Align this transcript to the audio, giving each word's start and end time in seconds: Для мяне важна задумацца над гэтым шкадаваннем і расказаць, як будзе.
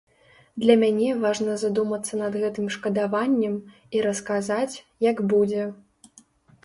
Для 0.61 0.75
мяне 0.83 1.09
важна 1.25 1.57
задумацца 1.63 2.13
над 2.23 2.37
гэтым 2.45 2.65
шкадаваннем 2.77 3.55
і 3.99 4.05
расказаць, 4.09 4.75
як 5.11 5.17
будзе. 5.35 5.63